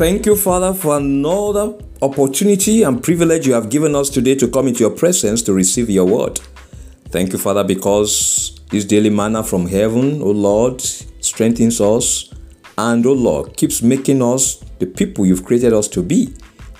[0.00, 4.68] Thank you, Father, for another opportunity and privilege you have given us today to come
[4.68, 6.40] into your presence to receive your word.
[7.10, 12.32] Thank you, Father, because this daily manna from heaven, O Lord, strengthens us
[12.78, 16.34] and, O Lord, keeps making us the people you've created us to be,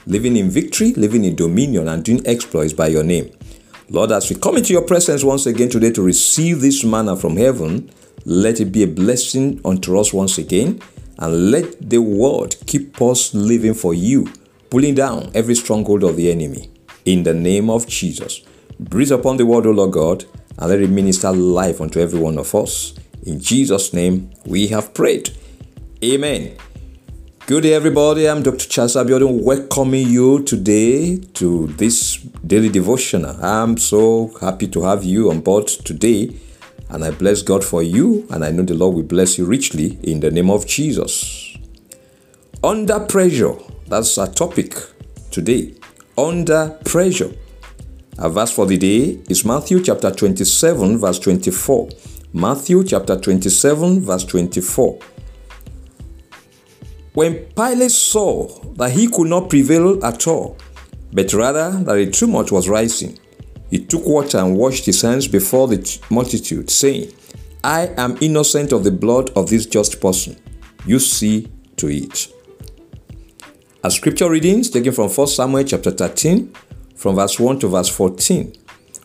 [0.07, 3.31] living in victory, living in dominion, and doing exploits by your name.
[3.91, 7.37] Lord, as we come into your presence once again today to receive this manna from
[7.37, 7.91] heaven,
[8.25, 10.81] let it be a blessing unto us once again
[11.21, 14.27] and let the word keep us living for you,
[14.71, 16.71] pulling down every stronghold of the enemy.
[17.05, 18.41] In the name of Jesus,
[18.79, 20.25] breathe upon the word, O Lord God,
[20.59, 22.95] and let it minister life unto every one of us.
[23.25, 25.31] In Jesus' name, we have prayed.
[26.03, 26.57] Amen.
[27.47, 28.29] Good day, everybody.
[28.29, 28.69] I'm Dr.
[28.69, 32.17] Charles Abiodun, welcoming you today to this
[32.47, 33.37] daily devotional.
[33.45, 36.35] I'm so happy to have you on board today
[36.91, 39.99] and I bless God for you, and I know the Lord will bless you richly
[40.03, 41.57] in the name of Jesus.
[42.63, 43.55] Under pressure,
[43.87, 44.75] that's our topic
[45.31, 45.75] today.
[46.19, 47.33] Under pressure.
[48.19, 51.89] Our verse for the day is Matthew chapter 27, verse 24.
[52.33, 54.99] Matthew chapter 27, verse 24.
[57.15, 60.57] When Pilate saw that he could not prevail at all,
[61.13, 63.19] but rather that a tumult was rising,
[63.71, 67.13] he took water and washed his hands before the multitude, saying,
[67.63, 70.37] I am innocent of the blood of this just person.
[70.85, 72.33] You see to it.
[73.85, 76.53] A scripture readings taken from 1 Samuel chapter 13,
[76.97, 78.53] from verse 1 to verse 14.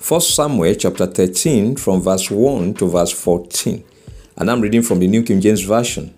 [0.08, 3.84] 1 Samuel chapter 13, from verse 1 to verse 14.
[4.38, 6.14] And I'm reading from the New King James Version.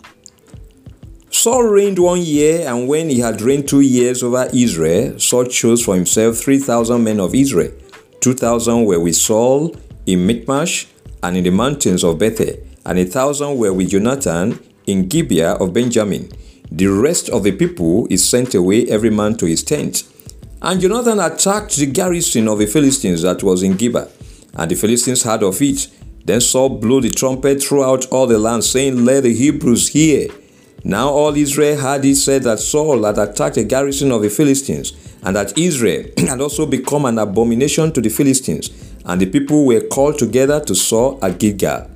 [1.30, 5.84] Saul reigned one year, and when he had reigned two years over Israel, Saul chose
[5.84, 7.72] for himself 3,000 men of Israel
[8.20, 9.74] 2,000 were with Saul
[10.06, 10.86] in Michmash
[11.22, 15.72] and in the mountains of Bethel, and a thousand were with Jonathan in Gibeah of
[15.72, 16.30] Benjamin.
[16.70, 20.02] The rest of the people is sent away every man to his tent.
[20.60, 24.08] And Jonathan attacked the garrison of the Philistines that was in Gibeah,
[24.54, 25.88] and the Philistines heard of it.
[26.24, 30.28] Then Saul blew the trumpet throughout all the land, saying, Let the Hebrews hear.
[30.84, 34.92] Now all Israel had it said that Saul had attacked the garrison of the Philistines,
[35.22, 38.70] and that Israel had also become an abomination to the Philistines,
[39.04, 41.90] and the people were called together to Saul at Gilgal.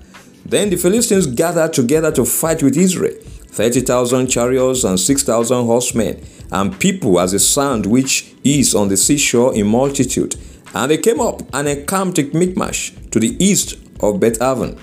[0.45, 3.15] Then the Philistines gathered together to fight with Israel,
[3.53, 9.55] 30,000 chariots and 6,000 horsemen, and people as the sand which is on the seashore
[9.55, 10.37] in multitude.
[10.75, 14.79] And they came up and encamped at Michmash to the east of Beth Aven.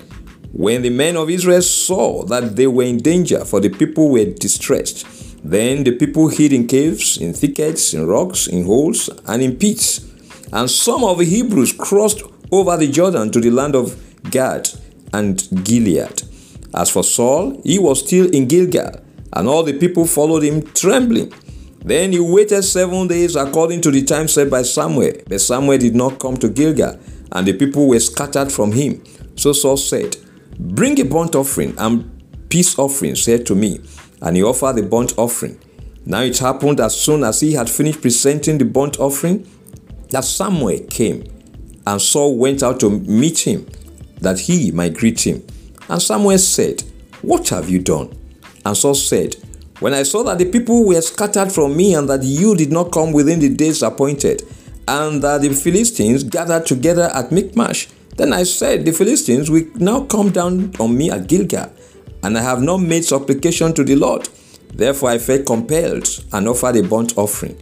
[0.52, 4.26] When the men of Israel saw that they were in danger, for the people were
[4.26, 5.06] distressed,
[5.44, 10.06] then the people hid in caves, in thickets, in rocks, in holes, and in pits.
[10.52, 13.96] And some of the Hebrews crossed over the Jordan to the land of
[14.32, 14.70] Gad
[15.14, 16.24] and Gilead.
[16.74, 19.00] As for Saul, he was still in Gilgal,
[19.34, 21.32] and all the people followed him trembling.
[21.86, 25.14] Then he waited seven days according to the time set by Samuel.
[25.28, 27.00] But Samuel did not come to Gilgal,
[27.32, 29.02] and the people were scattered from him.
[29.36, 30.18] So Saul said,
[30.60, 33.80] Bring a burnt offering and peace offering, said to me
[34.22, 35.60] and he offered the burnt offering.
[36.06, 39.48] Now it happened as soon as he had finished presenting the burnt offering
[40.10, 41.24] that Samuel came,
[41.86, 43.68] and Saul went out to meet him,
[44.22, 45.46] that he might greet him.
[45.88, 46.84] And Samuel said,
[47.22, 48.16] What have you done?
[48.66, 49.36] And Saul said,
[49.80, 52.92] When I saw that the people were scattered from me, and that you did not
[52.92, 54.42] come within the days appointed,
[54.88, 57.88] and that the Philistines gathered together at Michmash,
[58.20, 61.72] then I said, The Philistines will now come down on me at Gilgal
[62.22, 64.28] and I have not made supplication to the Lord.
[64.74, 67.58] Therefore I felt compelled and offered a burnt offering.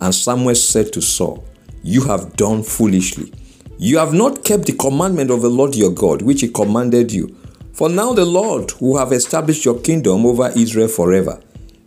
[0.00, 1.44] And Samuel said to Saul,
[1.82, 3.32] You have done foolishly.
[3.76, 7.36] You have not kept the commandment of the Lord your God, which he commanded you.
[7.74, 11.38] For now the Lord will have established your kingdom over Israel forever.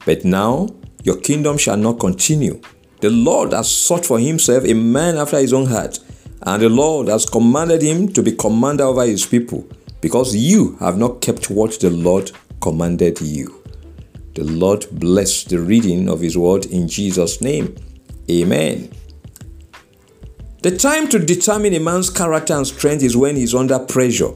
[0.05, 0.69] But now
[1.03, 2.61] your kingdom shall not continue.
[3.01, 5.97] The Lord has sought for himself a man after his own heart,
[6.43, 9.67] and the Lord has commanded him to be commander over his people
[10.01, 13.61] because you have not kept what the Lord commanded you.
[14.33, 17.75] The Lord bless the reading of His word in Jesus' name.
[18.29, 18.89] Amen.
[20.61, 24.31] The time to determine a man's character and strength is when he's under pressure.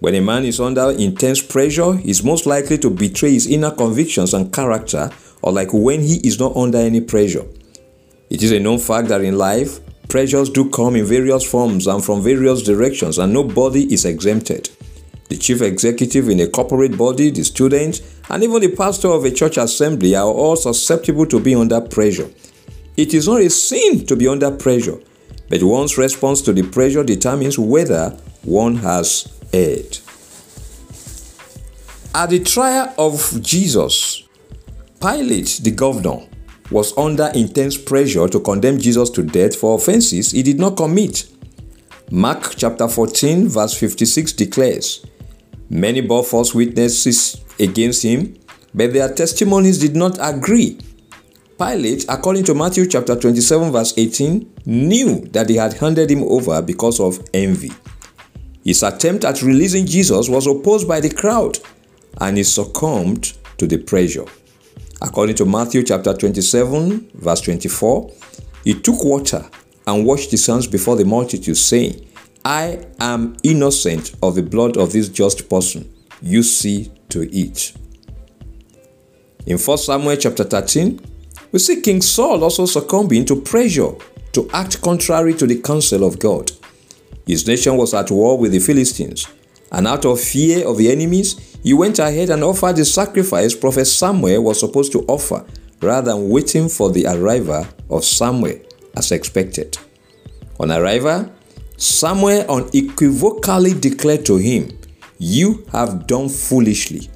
[0.00, 4.34] When a man is under intense pressure, he's most likely to betray his inner convictions
[4.34, 7.46] and character, or like when he is not under any pressure.
[8.28, 12.04] It is a known fact that in life, pressures do come in various forms and
[12.04, 14.70] from various directions, and nobody is exempted
[15.28, 18.00] the chief executive in a corporate body, the students,
[18.30, 22.28] and even the pastor of a church assembly are all susceptible to be under pressure.
[22.96, 24.98] It is not a sin to be under pressure,
[25.48, 28.10] but one's response to the pressure determines whether
[28.42, 29.98] one has erred.
[32.14, 34.22] At the trial of Jesus,
[35.00, 36.26] Pilate, the governor,
[36.70, 41.28] was under intense pressure to condemn Jesus to death for offenses he did not commit.
[42.10, 45.04] Mark chapter 14, verse 56 declares
[45.68, 48.36] Many bore false witnesses against him,
[48.74, 50.78] but their testimonies did not agree.
[51.58, 56.60] Pilate, according to Matthew chapter 27, verse 18, knew that they had handed him over
[56.60, 57.72] because of envy.
[58.62, 61.58] His attempt at releasing Jesus was opposed by the crowd,
[62.20, 64.26] and he succumbed to the pressure.
[65.02, 68.10] According to Matthew chapter 27, verse 24,
[68.64, 69.44] he took water
[69.86, 72.06] and washed his hands before the multitude, saying,
[72.44, 75.92] I am innocent of the blood of this just person.
[76.22, 77.76] You see to it.
[79.46, 81.00] In 1 Samuel chapter 13,
[81.52, 83.92] we see King Saul also succumbing to pressure
[84.32, 86.50] to act contrary to the counsel of God.
[87.26, 89.26] His nation was at war with the Philistines,
[89.70, 93.86] and out of fear of the enemies, he went ahead and offered the sacrifice Prophet
[93.86, 95.44] Samuel was supposed to offer,
[95.82, 98.60] rather than waiting for the arrival of Samuel
[98.96, 99.76] as expected.
[100.60, 101.28] On arrival,
[101.76, 104.78] Samuel unequivocally declared to him,
[105.18, 107.10] You have done foolishly.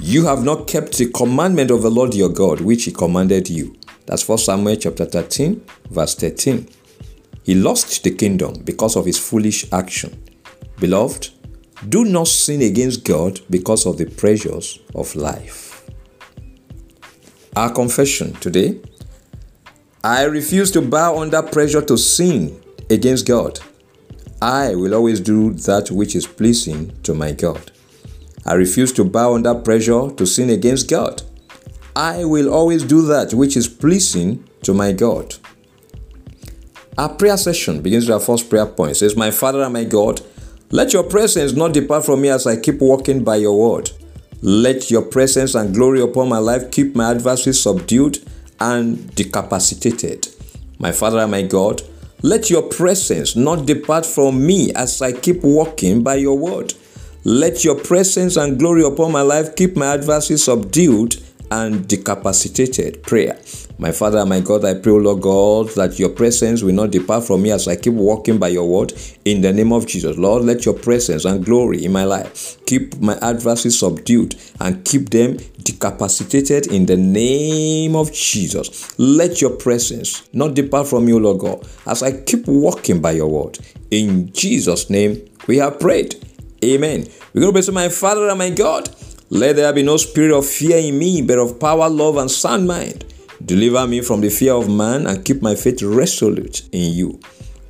[0.00, 3.76] You have not kept the commandment of the Lord your God, which he commanded you.
[4.06, 6.68] That's 1 Samuel chapter 13, verse 13.
[7.44, 10.20] He lost the kingdom because of his foolish action.
[10.80, 11.30] Beloved,
[11.88, 15.88] do not sin against God because of the pressures of life.
[17.56, 18.80] Our confession today
[20.04, 22.60] I refuse to bow under pressure to sin
[22.90, 23.58] against God.
[24.42, 27.72] I will always do that which is pleasing to my God.
[28.44, 31.22] I refuse to bow under pressure to sin against God.
[31.96, 35.36] I will always do that which is pleasing to my God.
[36.98, 38.92] Our prayer session begins with our first prayer point.
[38.92, 40.20] It says, My Father and my God,
[40.74, 43.92] let your presence not depart from me as I keep walking by your word.
[44.42, 48.18] Let your presence and glory upon my life keep my adversaries subdued
[48.58, 50.34] and decapacitated.
[50.80, 51.80] My Father and my God,
[52.22, 56.74] let your presence not depart from me as I keep walking by your word.
[57.22, 61.22] Let your presence and glory upon my life keep my adversaries subdued
[61.52, 63.04] and decapacitated.
[63.04, 63.38] Prayer.
[63.76, 67.42] My Father my God, I pray, Lord God, that your presence will not depart from
[67.42, 68.92] me as I keep walking by your word
[69.24, 70.16] in the name of Jesus.
[70.16, 75.10] Lord, let your presence and glory in my life keep my adversaries subdued and keep
[75.10, 78.96] them decapacitated in the name of Jesus.
[78.96, 83.28] Let your presence not depart from you, Lord God, as I keep walking by your
[83.28, 83.58] word.
[83.90, 86.14] In Jesus' name, we have prayed.
[86.64, 87.08] Amen.
[87.32, 88.94] We're going to pray to my Father and my God.
[89.30, 92.68] Let there be no spirit of fear in me, but of power, love, and sound
[92.68, 93.04] mind.
[93.44, 97.20] Deliver me from the fear of man and keep my faith resolute in you.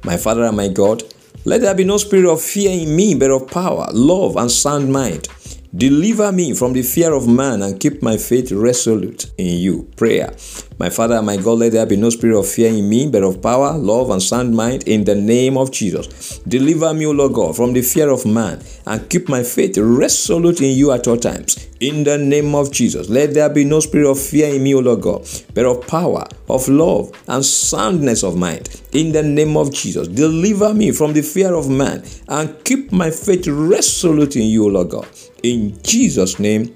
[0.04, 1.02] My Father and my God,
[1.44, 4.92] let there be no spirit of fear in me, but of power, love, and sound
[4.92, 5.28] mind.
[5.76, 9.90] Deliver me from the fear of man and keep my faith resolute in you.
[9.96, 10.32] Prayer.
[10.78, 13.22] My Father and my God, let there be no spirit of fear in me, but
[13.22, 16.40] of power, love, and sound mind in the name of Jesus.
[16.40, 20.60] Deliver me, O Lord God, from the fear of man and keep my faith resolute
[20.60, 21.68] in you at all times.
[21.80, 24.80] In the name of Jesus, let there be no spirit of fear in me, O
[24.80, 28.82] Lord God, but of power, of love, and soundness of mind.
[28.92, 33.10] In the name of Jesus, deliver me from the fear of man and keep my
[33.10, 35.08] faith resolute in you, O Lord God.
[35.42, 36.74] In Jesus' name,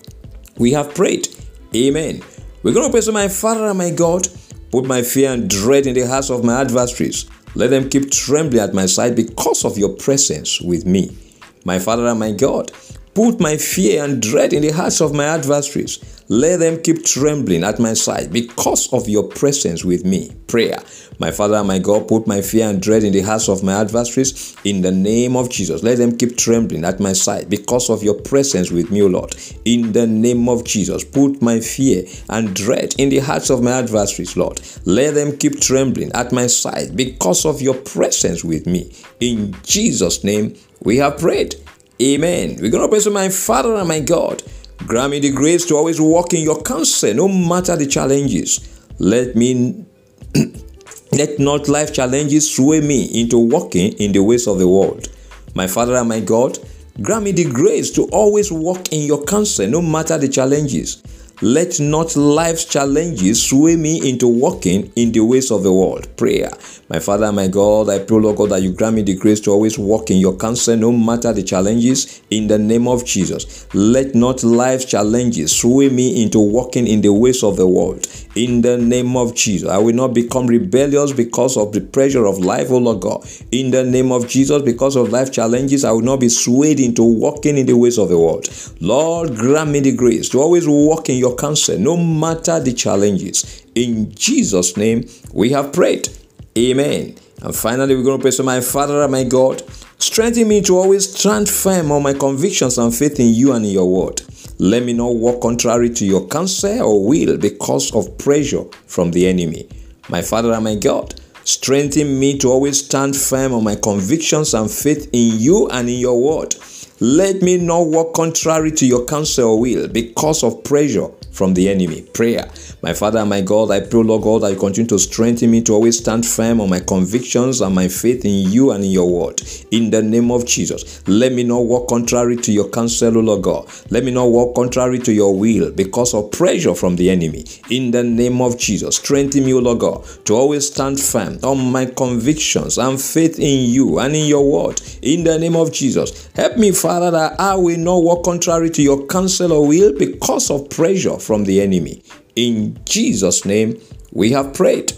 [0.56, 1.28] we have prayed.
[1.74, 2.22] Amen.
[2.64, 4.26] We're going to pray to my Father and my God.
[4.72, 7.26] Put my fear and dread in the hearts of my adversaries.
[7.54, 11.16] Let them keep trembling at my side because of your presence with me.
[11.64, 12.72] My Father and my God,
[13.18, 15.98] put my fear and dread in the hearts of my adversaries.
[16.28, 20.30] Let them keep trembling at my side because of your presence with me.
[20.46, 20.78] Prayer.
[21.18, 24.56] My Father my God, put my fear and dread in the hearts of my adversaries
[24.62, 25.82] in the name of Jesus.
[25.82, 29.34] Let them keep trembling at my side because of your presence with me, O Lord.
[29.64, 33.72] In the name of Jesus, put my fear and dread in the hearts of my
[33.72, 34.60] adversaries, Lord.
[34.84, 38.92] Let them keep trembling at my side because of your presence with me.
[39.18, 41.56] In Jesus' name, we have prayed.
[42.00, 42.58] Amen.
[42.60, 44.42] We're going to pray to my Father and my God.
[44.86, 48.78] Grant me the grace to always walk in your counsel, no matter the challenges.
[49.00, 49.84] Let me
[51.12, 55.08] let not life challenges sway me into walking in the ways of the world.
[55.56, 56.60] My Father and my God,
[57.02, 61.02] grant me the grace to always walk in your counsel, no matter the challenges.
[61.40, 66.08] Let not life's challenges sway me into walking in the ways of the world.
[66.16, 66.50] Prayer.
[66.88, 69.52] My Father, my God, I pray, Lord God, that you grant me the grace to
[69.52, 73.72] always walk in your counsel no matter the challenges in the name of Jesus.
[73.74, 78.06] Let not life's challenges sway me into walking in the ways of the world.
[78.34, 82.38] In the name of Jesus, I will not become rebellious because of the pressure of
[82.38, 83.28] life, oh Lord God.
[83.52, 87.02] In the name of Jesus, because of life challenges, I will not be swayed into
[87.02, 88.48] walking in the ways of the world.
[88.80, 92.72] Lord, grant me the grace to always walk in your your counsel, no matter the
[92.72, 93.66] challenges.
[93.74, 96.08] In Jesus' name, we have prayed.
[96.56, 97.16] Amen.
[97.42, 99.62] And finally, we're going to pray to my Father and my God.
[99.98, 103.72] Strengthen me to always stand firm on my convictions and faith in you and in
[103.72, 104.22] your word.
[104.58, 109.28] Let me not walk contrary to your counsel or will because of pressure from the
[109.28, 109.68] enemy.
[110.08, 114.70] My Father and my God, strengthen me to always stand firm on my convictions and
[114.70, 116.54] faith in you and in your word.
[117.00, 121.68] Let me not walk contrary to your counsel or will because of pressure from the
[121.68, 122.02] enemy.
[122.02, 122.50] Prayer.
[122.82, 125.72] My Father my God, I pray, Lord God, that you continue to strengthen me to
[125.72, 129.40] always stand firm on my convictions and my faith in you and in your word.
[129.70, 133.42] In the name of Jesus, let me not walk contrary to your counsel, O Lord
[133.42, 133.68] God.
[133.90, 137.44] Let me not walk contrary to your will because of pressure from the enemy.
[137.70, 141.70] In the name of Jesus, strengthen me, O Lord God, to always stand firm on
[141.70, 144.80] my convictions and faith in you and in your word.
[145.02, 148.82] In the name of Jesus, help me, Father, that I will not walk contrary to
[148.82, 152.02] your counsel or will because of pressure from the enemy.
[152.36, 153.78] In Jesus' name,
[154.12, 154.94] we have prayed.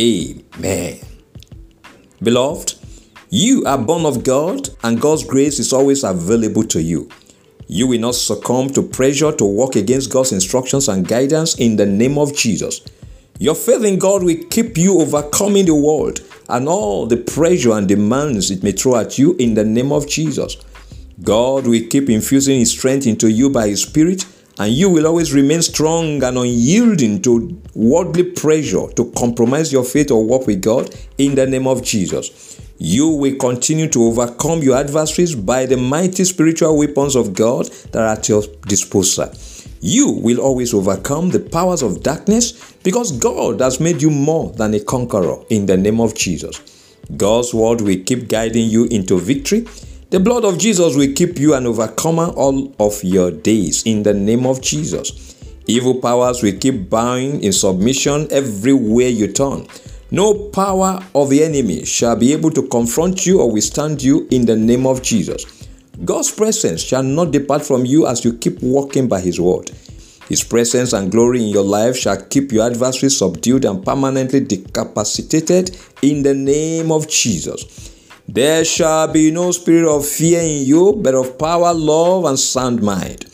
[0.00, 1.00] Amen.
[2.22, 2.76] Beloved,
[3.28, 7.10] you are born of God, and God's grace is always available to you.
[7.68, 11.84] You will not succumb to pressure to walk against God's instructions and guidance in the
[11.84, 12.80] name of Jesus.
[13.38, 17.86] Your faith in God will keep you overcoming the world and all the pressure and
[17.86, 20.56] demands it may throw at you in the name of Jesus.
[21.22, 24.24] God will keep infusing His strength into you by His Spirit
[24.58, 30.10] and you will always remain strong and unyielding to worldly pressure to compromise your faith
[30.10, 32.60] or walk with God in the name of Jesus.
[32.78, 38.02] You will continue to overcome your adversaries by the mighty spiritual weapons of God that
[38.02, 39.30] are at your disposal.
[39.80, 44.74] You will always overcome the powers of darkness because God has made you more than
[44.74, 46.60] a conqueror in the name of Jesus.
[47.16, 49.66] God's word will keep guiding you into victory
[50.16, 54.14] the blood of Jesus will keep you an overcomer all of your days in the
[54.14, 55.36] name of Jesus.
[55.66, 59.66] Evil powers will keep bowing in submission everywhere you turn.
[60.10, 64.46] No power of the enemy shall be able to confront you or withstand you in
[64.46, 65.68] the name of Jesus.
[66.02, 69.70] God's presence shall not depart from you as you keep walking by His word.
[70.30, 75.78] His presence and glory in your life shall keep your adversaries subdued and permanently decapacitated
[76.00, 77.92] in the name of Jesus.
[78.28, 82.82] There shall be no spirit of fear in you, but of power, love, and sound
[82.82, 83.26] mind.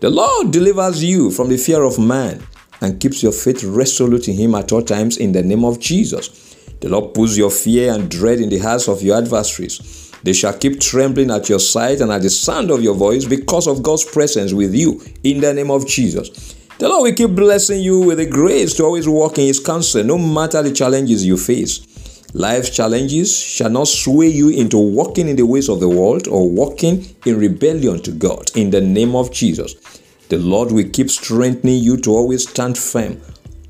[0.00, 2.42] The Lord delivers you from the fear of man
[2.80, 6.56] and keeps your faith resolute in Him at all times in the name of Jesus.
[6.80, 10.10] The Lord puts your fear and dread in the hearts of your adversaries.
[10.24, 13.68] They shall keep trembling at your sight and at the sound of your voice because
[13.68, 16.56] of God's presence with you in the name of Jesus.
[16.78, 20.02] The Lord will keep blessing you with the grace to always walk in His counsel,
[20.02, 21.86] no matter the challenges you face.
[22.32, 26.48] Life's challenges shall not sway you into walking in the ways of the world or
[26.48, 28.50] walking in rebellion to God.
[28.54, 29.74] In the name of Jesus,
[30.28, 33.20] the Lord will keep strengthening you to always stand firm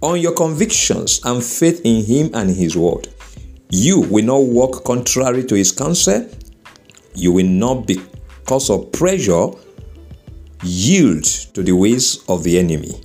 [0.02, 3.08] on your convictions and faith in Him and His word.
[3.70, 6.28] You will not walk contrary to His counsel.
[7.14, 9.48] You will not, because of pressure,
[10.62, 11.24] yield
[11.54, 13.00] to the ways of the enemy.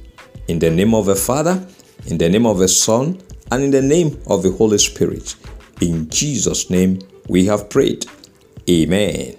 [0.49, 1.65] In the name of the Father,
[2.07, 3.21] in the name of the Son,
[3.51, 5.35] and in the name of the Holy Spirit.
[5.81, 8.05] In Jesus' name we have prayed.
[8.69, 9.35] Amen.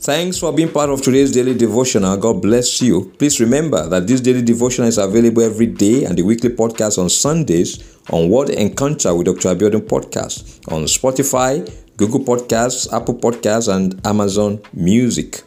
[0.00, 2.16] Thanks for being part of today's daily devotional.
[2.16, 3.12] God bless you.
[3.18, 7.08] Please remember that this daily devotional is available every day and the weekly podcast on
[7.08, 9.54] Sundays on Word Encounter with Dr.
[9.54, 11.64] Abiodun podcast on Spotify,
[11.96, 15.40] Google Podcasts, Apple Podcasts, and Amazon Music.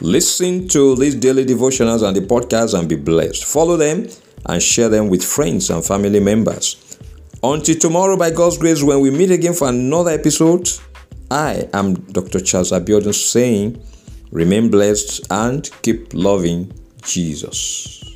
[0.00, 3.44] Listen to these daily devotionals and the podcast and be blessed.
[3.44, 4.08] Follow them
[4.46, 6.98] and share them with friends and family members.
[7.42, 10.68] Until tomorrow, by God's grace, when we meet again for another episode,
[11.30, 12.40] I am Dr.
[12.40, 13.82] Charles Abiodun saying,
[14.30, 18.09] remain blessed and keep loving Jesus.